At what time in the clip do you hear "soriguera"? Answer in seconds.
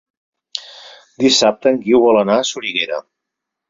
2.55-3.03